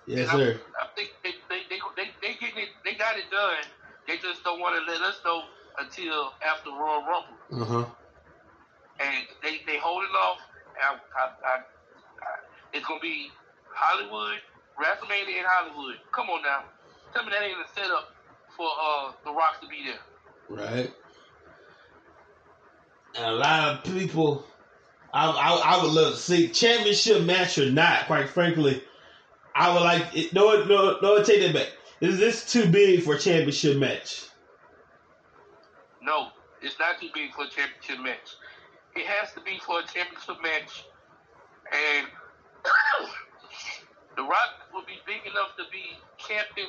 [0.06, 0.60] Yes, And I- sir.
[0.80, 2.68] I think they they they they, they getting it.
[2.84, 3.64] They got it done.
[4.06, 5.44] They just don't want to let us know
[5.78, 7.84] until after Royal Rumble, Uh huh.
[9.00, 10.38] and they they hold it off.
[10.82, 12.28] I, I, I, I,
[12.74, 13.30] it's gonna be
[13.74, 14.38] Hollywood,
[14.80, 15.96] WrestleMania in Hollywood.
[16.12, 16.64] Come on now,
[17.12, 18.14] tell me that ain't a setup
[18.56, 20.00] for uh the Rock to be there.
[20.48, 20.92] Right.
[23.16, 24.44] And a lot of people,
[25.12, 28.06] I, I, I would love to see championship match or not.
[28.06, 28.82] Quite frankly,
[29.54, 30.32] I would like it.
[30.32, 31.22] No, no, no.
[31.22, 31.68] Take that back.
[32.00, 34.26] Is this too big for a championship match?
[36.02, 36.28] No,
[36.60, 38.34] it's not too big for a championship match.
[38.96, 40.84] It has to be for a championship match,
[41.72, 42.08] and
[44.16, 46.68] The Rock will be big enough to be champion,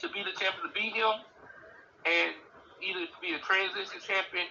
[0.00, 1.22] to be the champion, to beat him,
[2.06, 2.34] and
[2.82, 4.46] either to be a transition champion,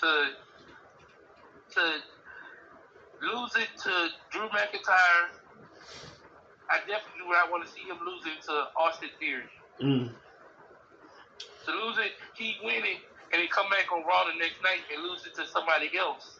[0.00, 0.34] to
[1.74, 1.82] to
[3.22, 3.92] lose it to
[4.30, 5.34] Drew McIntyre.
[6.70, 9.50] I definitely would not want to see him lose it to Austin Theory.
[9.82, 10.10] Mm.
[11.66, 14.86] To lose it, he win it, and he come back on Raw the next night
[14.94, 16.38] and lose it to somebody else.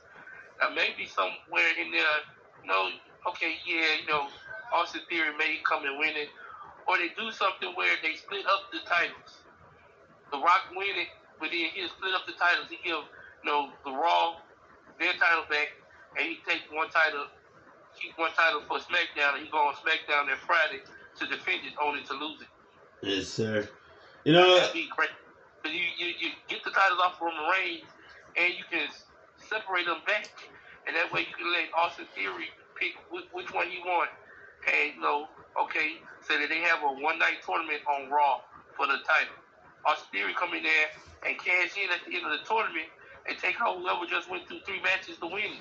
[0.60, 2.22] Now maybe somewhere in there,
[2.62, 2.90] you know,
[3.28, 4.28] okay, yeah, you know,
[4.72, 6.28] Austin Theory may come and win it,
[6.88, 9.42] or they do something where they split up the titles.
[10.32, 12.68] The Rock win it, but then he'll split up the titles.
[12.70, 13.02] He give,
[13.44, 14.36] you know, the Raw
[15.00, 15.72] their title back,
[16.18, 17.26] and he take one title,
[18.00, 20.82] keep one title for SmackDown, and he go on SmackDown that Friday
[21.18, 22.48] to defend it, only to lose it.
[23.02, 23.68] Yes, sir.
[24.24, 25.10] You know, That'd be great.
[25.62, 27.84] But you, you, you get the titles off Roman Reigns,
[28.36, 28.88] and you can
[29.48, 30.28] separate them back,
[30.86, 34.10] and that way you can let Austin Theory pick which, which one he want.
[34.66, 35.28] And you know,
[35.62, 38.40] okay, so that they have a one night tournament on Raw
[38.76, 39.34] for the title.
[39.86, 40.86] Austin Theory come in there
[41.26, 42.86] and cash in at the end of the tournament
[43.28, 45.52] and take out whoever just went through three matches to win.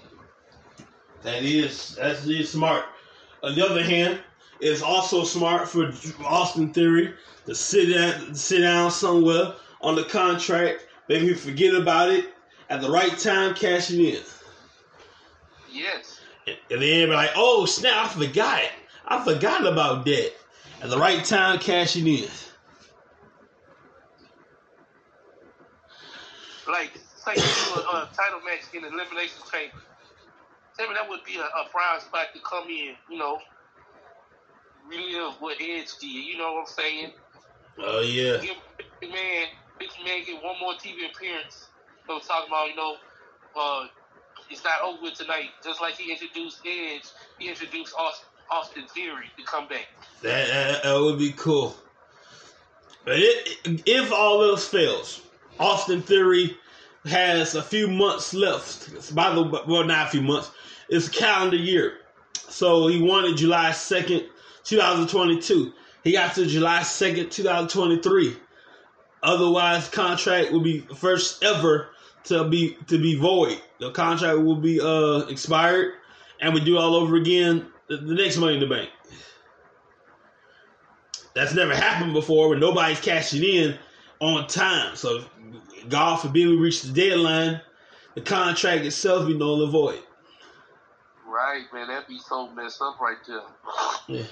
[1.23, 2.85] That is that's smart.
[3.43, 4.19] On the other hand,
[4.59, 5.91] it's also smart for
[6.25, 7.13] Austin Theory
[7.45, 12.33] to sit down, sit down somewhere on the contract, maybe forget about it
[12.69, 14.21] at the right time, cashing in,
[15.71, 16.19] Yes.
[16.47, 18.05] and then be like, "Oh snap!
[18.05, 18.71] I forgot it.
[19.09, 20.33] I forgot about that."
[20.81, 22.29] At the right time, cashing in.
[26.69, 29.75] like say you do a, a title match in the elimination chamber.
[30.77, 33.39] Tell me that would be a, a prime spot to come in, you know,
[34.89, 36.07] relive what Edge did.
[36.07, 37.11] You know what I'm saying?
[37.79, 38.55] Oh yeah, Give
[39.01, 39.47] Big Man,
[39.79, 41.67] Big Man get one more TV appearance.
[42.07, 42.95] So we're talking about, you know,
[43.55, 43.87] uh,
[44.49, 45.49] it's not over with tonight.
[45.63, 47.03] Just like he introduced Edge,
[47.37, 49.87] he introduced Austin, Austin Theory to come back.
[50.21, 51.75] that, that, that would be cool.
[53.05, 55.21] It, if all else fails,
[55.59, 56.57] Austin Theory
[57.05, 59.15] has a few months left.
[59.15, 60.51] By the well, not a few months.
[60.89, 61.99] It's calendar year,
[62.33, 64.25] so he wanted July second,
[64.63, 65.73] two thousand twenty-two.
[66.03, 68.35] He got to July second, two thousand twenty-three.
[69.23, 71.89] Otherwise, contract will be first ever
[72.25, 73.59] to be to be void.
[73.79, 75.93] The contract will be uh expired,
[76.41, 78.89] and we do all over again the, the next Money in the Bank.
[81.35, 83.77] That's never happened before, where nobody's cashing in
[84.19, 84.95] on time.
[84.95, 85.23] So,
[85.87, 87.61] God forbid we reach the deadline,
[88.15, 89.99] the contract itself be null and void.
[91.27, 91.87] Right, man.
[91.87, 93.41] That'd be so messed up right there.
[94.07, 94.23] Yeah.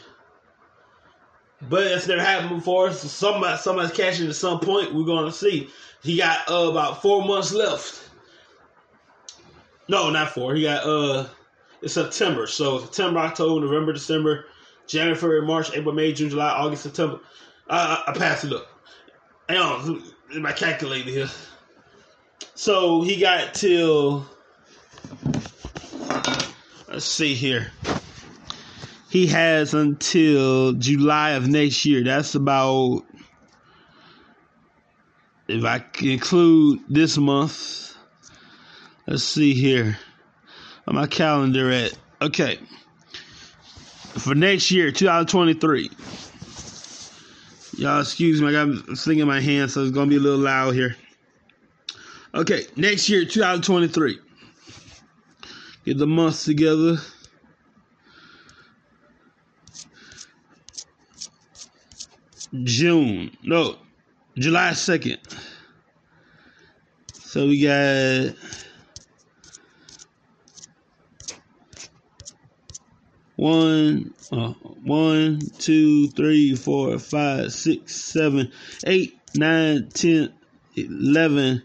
[1.70, 2.91] But that's never happened before.
[2.91, 4.93] So somebody, somebody's cashing at some point.
[4.93, 5.70] We're gonna see.
[6.04, 8.10] He got uh, about four months left.
[9.88, 10.54] No, not four.
[10.56, 11.28] He got uh,
[11.82, 12.48] it's September.
[12.48, 14.46] So September, October, November, December,
[14.88, 17.20] January, February, March, April, May, June, July, August, September.
[17.70, 18.68] I, I, I passed it up.
[19.50, 20.04] Hang on,
[20.42, 21.30] my calculator here.
[22.56, 24.26] So he got till.
[26.88, 27.72] Let's see here.
[29.10, 32.04] He has until July of next year.
[32.04, 33.04] That's about.
[35.48, 37.96] If I include this month,
[39.06, 39.98] let's see here.
[40.88, 42.60] On my calendar at okay
[44.19, 45.91] for next year, 2023.
[47.78, 50.73] Y'all, excuse me, I got in my hand, so it's gonna be a little loud
[50.73, 50.95] here.
[52.34, 54.19] Okay, next year, 2023.
[55.86, 56.97] Get the months together.
[62.63, 63.32] June.
[63.43, 63.78] No,
[64.38, 65.17] July 2nd.
[67.13, 68.36] So we got
[73.38, 78.52] one, uh, one, two, three, four, five, six, seven,
[78.86, 80.34] eight, nine, ten,
[80.76, 81.63] eleven.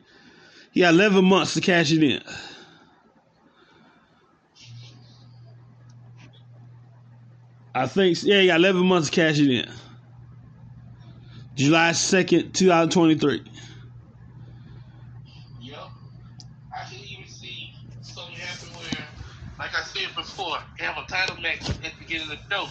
[0.71, 2.23] He got eleven months to cash it in.
[7.75, 9.71] I think yeah, he got eleven months to cash it in.
[11.55, 13.43] July second, two thousand twenty-three.
[15.61, 15.79] Yep.
[16.75, 19.07] I can even see something happen where,
[19.59, 20.85] like I said before, they
[21.45, 22.69] at the beginning of the show.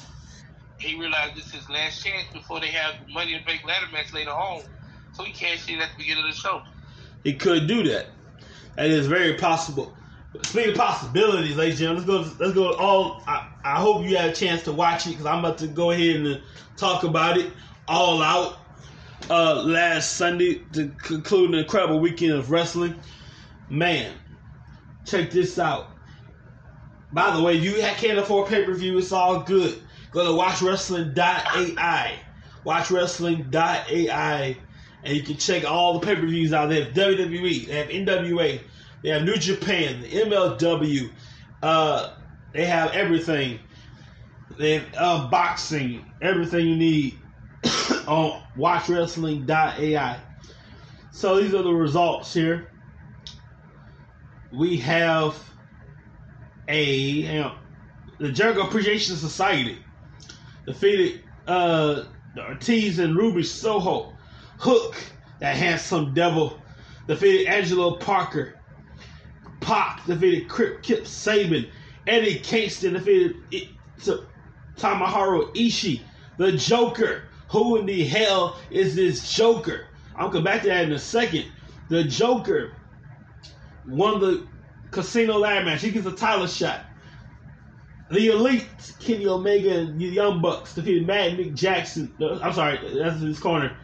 [0.78, 4.14] He realized this is his last chance before they have Money the Bank ladder match
[4.14, 4.64] later on.
[5.14, 6.64] So he can't cashed in at the beginning of the show.
[7.24, 8.08] He could do that.
[8.78, 9.96] That is very possible.
[10.44, 12.44] Speaking of possibilities, ladies and gentlemen, let's go.
[12.44, 12.74] Let's go.
[12.76, 15.68] All I, I hope you had a chance to watch it because I'm about to
[15.68, 16.42] go ahead and
[16.78, 17.52] talk about it
[17.88, 18.58] all out.
[19.30, 22.96] Uh, last Sunday to conclude an incredible weekend of wrestling.
[23.70, 24.14] Man,
[25.06, 25.92] check this out.
[27.13, 28.97] By the way, you can't afford pay per view.
[28.97, 29.82] It's all good.
[30.12, 32.19] Go to watchwrestling.ai.
[32.65, 34.58] Watchwrestling.ai.
[35.04, 36.86] And you can check all the pay per views out there.
[36.86, 38.62] WWE, they have NWA,
[39.02, 41.10] they have New Japan, the MLW.
[41.62, 42.13] Uh,
[42.54, 43.60] they have everything.
[44.58, 47.19] They have uh, boxing, everything you need
[48.08, 50.19] on watchwrestling.ai.
[51.12, 52.67] So these are the results here.
[54.52, 55.36] We have
[56.72, 57.56] a you know,
[58.20, 59.78] the Jericho Appreciation Society
[60.66, 62.04] defeated uh,
[62.36, 64.14] the Ortiz and Ruby Soho.
[64.58, 64.96] Hook,
[65.40, 66.62] that handsome devil,
[67.08, 68.60] defeated Angelo Parker.
[69.60, 71.70] Pac defeated Kip Sabian.
[72.08, 73.68] Eddie Kingston defeated it,
[74.04, 74.26] to,
[74.78, 76.02] Tomohiro Ishii.
[76.38, 77.24] The Joker.
[77.50, 79.88] Who in the hell is this Joker?
[80.16, 81.46] I'll come back to that in a second.
[81.90, 82.74] The Joker
[83.88, 84.48] won the
[84.92, 85.82] casino ladder match.
[85.82, 86.82] He gets a title shot.
[88.12, 88.66] The Elite,
[89.00, 92.14] Kenny Omega and the Young Bucks defeated Matt Nick Jackson.
[92.20, 93.76] I'm sorry, that's his corner.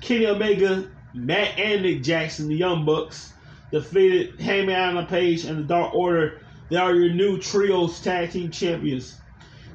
[0.00, 3.32] Kenny Omega, Matt and Nick Jackson, the Young Bucks,
[3.70, 6.40] defeated Hangman Adam Page and the Dark Order.
[6.70, 9.20] They are your new trios tag team champions.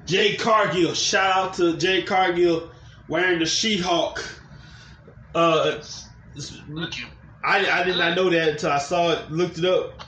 [0.05, 2.71] Jade Cargill, shout out to Jade Cargill
[3.07, 4.23] wearing the She-Hulk.
[5.33, 5.83] Uh,
[7.43, 10.04] I, I did not know that until I saw it, looked it up.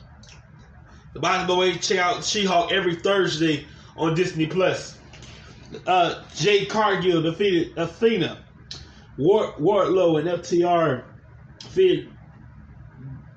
[1.18, 5.00] The by the way, check out She-Hulk every Thursday on Disney Plus.
[5.88, 8.38] Uh, Jade Cargill defeated Athena.
[9.18, 11.06] Ward, Wardlow and FTR
[11.58, 12.14] defeated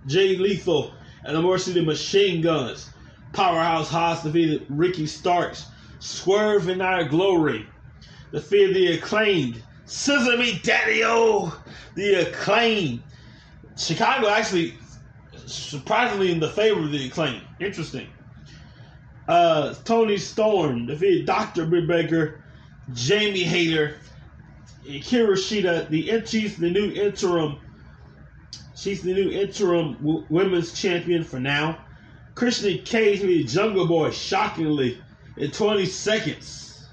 [0.07, 0.93] Jay Lethal
[1.25, 2.91] and the City Machine Guns.
[3.33, 5.65] Powerhouse Hobbs defeated Ricky Starks.
[6.01, 7.67] Swerve and our glory
[8.31, 9.63] defeated the acclaimed.
[9.87, 11.51] Scissor me, Daddy O!
[11.95, 13.03] The acclaimed.
[13.79, 14.75] Chicago actually
[15.53, 17.43] surprisingly in the favor of the acclaim.
[17.59, 18.09] Interesting.
[19.29, 21.67] Uh, Toni Storm defeated Dr.
[21.67, 22.43] Britt Baker,
[22.93, 23.97] Jamie Hayter,
[24.85, 27.59] Hikaru Shida, the she's the new interim.
[28.75, 31.79] She's the new interim w- women's champion for now.
[32.35, 35.01] Christian Cage the Jungle Boy, shockingly,
[35.37, 36.89] in 20 seconds.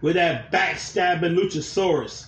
[0.00, 2.26] With that backstabbing Luchasaurus.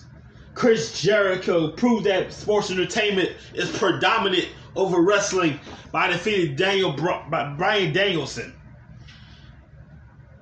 [0.55, 5.59] Chris Jericho proved that sports entertainment is predominant over wrestling
[5.91, 8.53] by defeating Daniel by Bryan Danielson.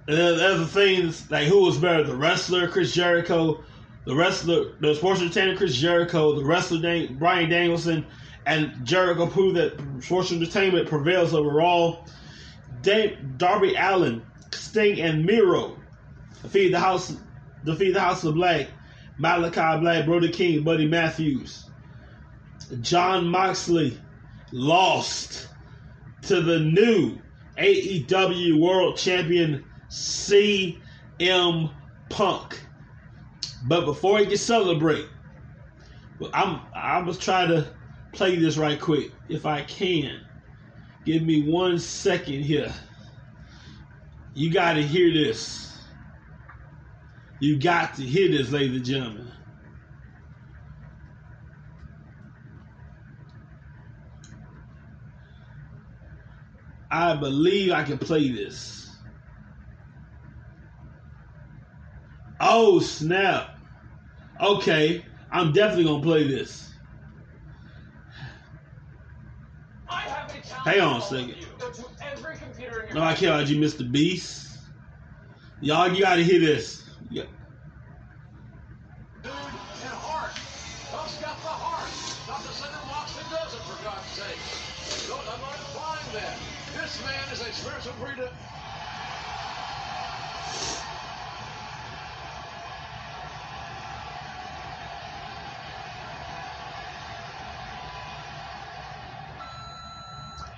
[0.08, 3.63] And then other things like who was better, the wrestler Chris Jericho,
[4.06, 8.06] the wrestler, the sports entertainer Chris Jericho, the wrestler Dan- Bryan Danielson,
[8.46, 12.08] and Jericho proved that sports entertainment prevails overall.
[12.82, 14.22] Darby Allin,
[14.54, 15.78] Sting, and Miro
[16.42, 17.18] defeat the house,
[17.66, 18.68] defeat the House of Black,
[19.20, 21.70] Malakai Black, Brody King, Buddy Matthews.
[22.82, 23.97] Jon Moxley
[24.52, 25.50] lost
[26.24, 27.20] to the new
[27.58, 31.74] AEW World Champion CM
[32.10, 32.62] Punk.
[33.68, 35.08] But before he can celebrate,
[36.34, 37.68] I'm I must try to
[38.14, 40.22] play this right quick if I can.
[41.06, 42.74] Give me one second here.
[44.34, 45.78] You got to hear this.
[47.39, 49.32] You got to hear this, ladies and gentlemen.
[56.90, 58.90] I believe I can play this.
[62.40, 63.58] Oh, snap.
[64.42, 66.68] Okay, I'm definitely going to play this.
[70.68, 71.36] Hang on a second.
[72.94, 73.90] No, I can't let you Mr.
[73.90, 74.58] Beast.
[75.62, 76.84] Y'all, you gotta hear this.
[83.30, 84.39] Doesn't, for God's sake.
[85.07, 85.57] Don't, I'm not
[86.13, 86.38] that.
[86.73, 88.30] This man is a spiritual breeder.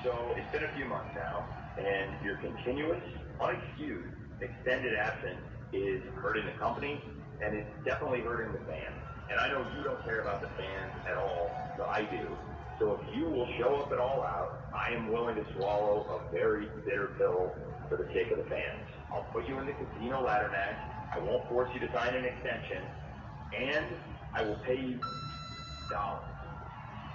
[0.04, 1.46] So it's been a few months now,
[1.78, 3.02] and your continuous,
[3.42, 5.42] unexcused, extended absence
[5.74, 7.02] is hurting the company,
[7.44, 8.96] and it's definitely hurting the fans.
[9.30, 12.38] And I know you don't care about the fans at all, but I do.
[12.80, 16.34] So if you will show up at all out, I am willing to swallow a
[16.34, 17.52] very bitter pill
[17.90, 18.88] for the sake of the fans.
[19.12, 20.78] I'll put you in the casino ladder match.
[21.14, 22.82] I won't force you to sign an extension,
[23.54, 23.86] and
[24.34, 25.00] I will pay you
[25.90, 26.24] dollars.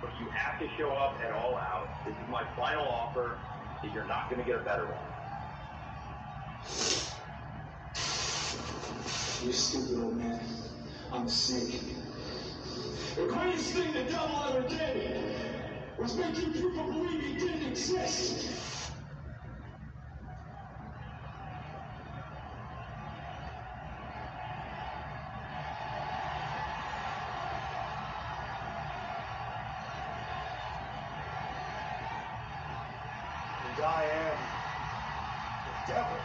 [0.03, 1.89] But you have to show up at all out.
[2.05, 3.39] This is my final offer.
[3.83, 5.15] That you're not going to get a better one.
[9.43, 10.41] You're stupid, old man.
[11.11, 11.81] I'm a snake.
[13.17, 15.54] The greatest thing the devil ever did
[15.99, 18.49] was making people believe he didn't exist.
[33.77, 34.39] And I am
[35.87, 36.17] the devil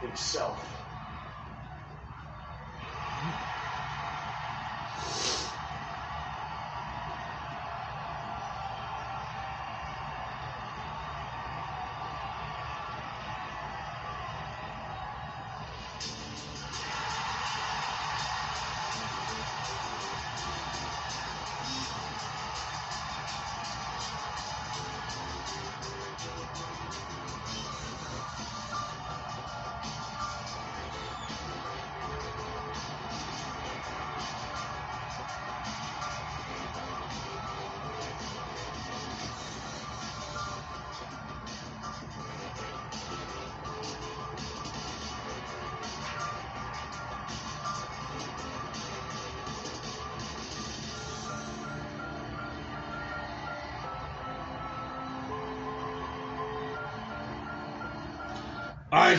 [0.00, 0.91] himself.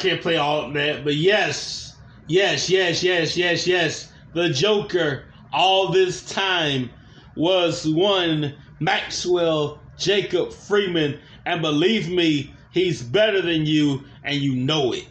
[0.04, 1.96] Can't play all that, but yes,
[2.28, 4.12] yes, yes, yes, yes, yes.
[4.34, 5.24] The Joker
[5.54, 6.90] all this time
[7.38, 14.92] was one Maxwell Jacob Friedman, and believe me, he's better than you, and you know
[14.92, 15.08] it.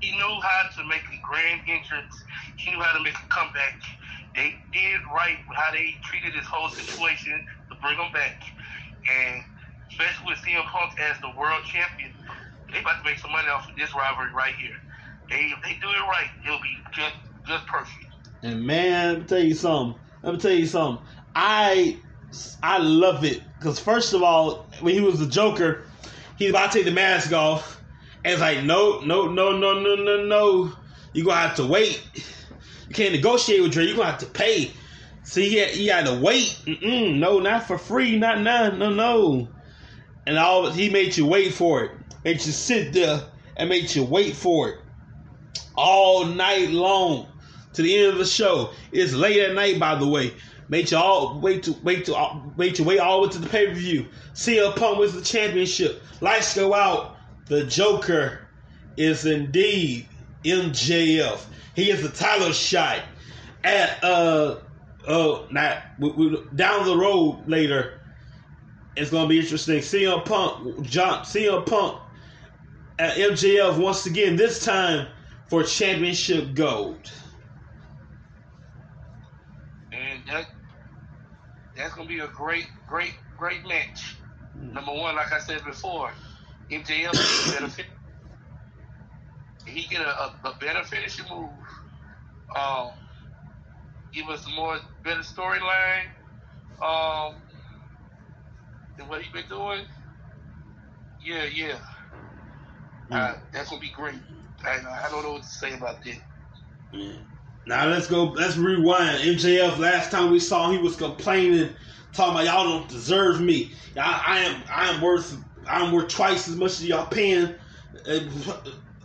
[0.00, 2.22] He knew how to make a grand entrance.
[2.58, 3.80] He knew how to make a comeback.
[4.36, 8.42] They did right with how they treated this whole situation to bring him back.
[9.10, 9.42] And
[9.90, 12.12] especially with CM Punk as the world champion,
[12.74, 14.76] they about to make some money off of this rivalry right here.
[15.30, 17.14] They if they do it right, it'll be just
[17.46, 18.06] just perfect.
[18.42, 20.00] And man, let me tell you something.
[20.22, 21.04] Let me tell you something.
[21.34, 21.98] I
[22.62, 25.84] I love it because first of all, when he was the Joker,
[26.36, 27.80] he's about to take the mask off,
[28.24, 30.72] and it's like, no, no, no, no, no, no, no.
[31.12, 32.02] You gonna have to wait.
[32.88, 33.84] You can't negotiate with Dre.
[33.84, 34.72] You gonna have to pay.
[35.22, 36.58] See, he had, he had to wait.
[36.66, 38.18] Mm-mm, no, not for free.
[38.18, 38.70] Not now.
[38.70, 39.48] No, no.
[40.26, 41.90] And all he made you wait for it.
[42.24, 43.22] Made you sit there
[43.56, 44.78] and made you wait for it
[45.76, 47.28] all night long
[47.74, 48.70] to the end of the show.
[48.92, 50.32] It's late at night, by the way.
[50.68, 53.48] Made you all wait to wait to wait to wait all the way to the
[53.48, 54.06] pay per view.
[54.32, 56.02] CM Punk wins the championship.
[56.20, 57.16] Lights go out.
[57.46, 58.40] The Joker
[58.96, 60.08] is indeed
[60.44, 61.44] MJF.
[61.76, 63.02] He is the title shot
[63.62, 64.56] at uh
[65.06, 68.00] uh not we, we, down the road later.
[68.96, 69.80] It's gonna be interesting.
[69.80, 72.00] CM Punk jump CM Punk
[72.98, 74.36] at MJF once again.
[74.36, 75.08] This time
[75.48, 77.10] for championship gold.
[79.92, 80.46] And that
[81.76, 84.16] that's gonna be a great, great, great match.
[84.54, 86.10] Number one, like I said before,
[86.70, 87.86] MJF better fit.
[89.66, 91.48] He get a, a, a better finishing move.
[92.54, 92.90] Um,
[94.12, 96.06] give us a more better storyline.
[96.82, 97.34] Um,
[98.96, 99.84] than what he been doing.
[101.22, 101.78] Yeah, yeah.
[103.14, 104.16] Uh, that's gonna be great.
[104.64, 106.18] I, I don't know what to say about that.
[106.92, 107.12] Yeah.
[107.66, 108.24] Now let's go.
[108.24, 109.18] Let's rewind.
[109.20, 109.78] MJF.
[109.78, 111.70] Last time we saw him, he was complaining,
[112.12, 113.72] talking about y'all don't deserve me.
[113.96, 114.62] I, I am.
[114.68, 115.36] I am worth.
[115.66, 117.54] I'm worth twice as much as y'all paying.
[118.06, 118.20] Uh,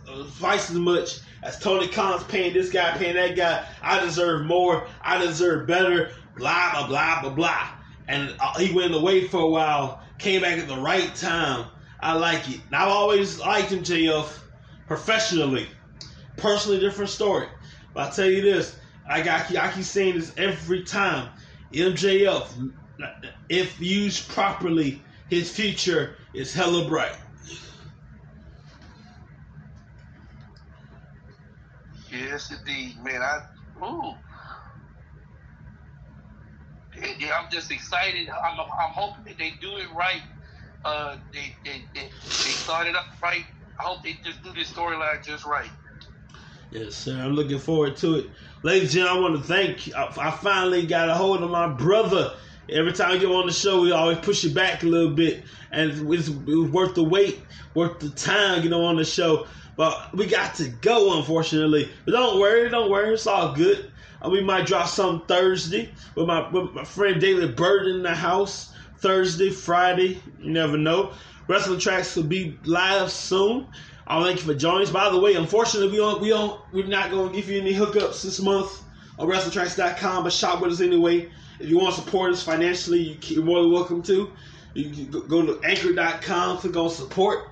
[0.08, 3.66] uh, twice as much as Tony Khan's paying this guy, paying that guy.
[3.80, 4.88] I deserve more.
[5.02, 6.10] I deserve better.
[6.36, 7.68] Blah blah blah blah blah.
[8.08, 11.66] and uh, he went away for a while, came back at the right time.
[12.02, 12.60] I like it.
[12.72, 14.38] I've always liked MJF
[14.86, 15.68] professionally.
[16.36, 17.46] Personally, different story.
[17.92, 18.76] But I tell you this,
[19.08, 21.28] I got I keep saying this every time.
[21.72, 22.72] MJF,
[23.48, 27.16] if used properly, his future is hella bright.
[32.10, 33.22] Yes, indeed, man.
[33.22, 33.40] I
[33.84, 34.14] ooh.
[37.18, 38.28] Yeah, I'm just excited.
[38.28, 40.22] I'm, I'm hoping that they do it right.
[40.84, 43.44] Uh, they, they, they, they started up right.
[43.78, 45.70] I hope they just do this storyline just right.
[46.70, 47.20] Yes, sir.
[47.20, 48.26] I'm looking forward to it.
[48.62, 51.68] Ladies and gentlemen, I want to thank I, I finally got a hold of my
[51.68, 52.32] brother.
[52.68, 55.44] Every time you get on the show, we always push it back a little bit.
[55.72, 57.42] And it was, it was worth the wait,
[57.74, 59.46] worth the time, you know, on the show.
[59.76, 61.90] But we got to go, unfortunately.
[62.04, 63.14] But don't worry, don't worry.
[63.14, 63.90] It's all good.
[64.22, 68.14] Uh, we might drop some Thursday with my, with my friend David Bird in the
[68.14, 68.72] house.
[69.00, 71.12] Thursday, Friday, you never know.
[71.48, 73.66] Wrestling tracks will be live soon.
[74.06, 74.92] I want to thank you for joining us.
[74.92, 77.72] By the way, unfortunately, we don't, we don't, we're not going to give you any
[77.72, 78.82] hookups this month
[79.18, 81.30] on WrestlingTracks.com, but shop with us anyway.
[81.58, 84.30] If you want to support us financially, you're more than welcome to.
[84.74, 87.48] You can go to Anchor.com, click on support.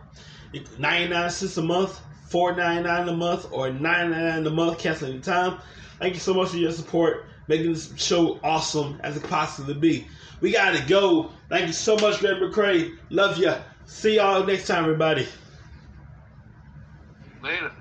[0.78, 4.78] 99 cents a month, 4.99 a month, or 9.99 a month.
[4.78, 5.58] Cancel any time.
[5.98, 10.06] Thank you so much for your support, making this show awesome as it possibly be.
[10.40, 11.30] We gotta go.
[11.48, 12.96] Thank you so much, Greg McCray.
[13.10, 13.58] Love ya.
[13.86, 15.26] See y'all next time, everybody.
[17.42, 17.72] Later.